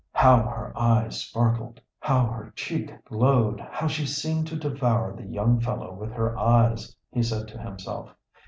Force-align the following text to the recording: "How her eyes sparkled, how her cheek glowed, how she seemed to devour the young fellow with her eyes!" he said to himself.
"How 0.13 0.41
her 0.47 0.75
eyes 0.75 1.21
sparkled, 1.21 1.79
how 1.99 2.25
her 2.25 2.51
cheek 2.55 2.91
glowed, 3.05 3.59
how 3.59 3.85
she 3.85 4.07
seemed 4.07 4.47
to 4.47 4.55
devour 4.57 5.15
the 5.15 5.27
young 5.27 5.59
fellow 5.59 5.93
with 5.93 6.11
her 6.13 6.35
eyes!" 6.39 6.95
he 7.11 7.21
said 7.21 7.47
to 7.49 7.59
himself. 7.59 8.09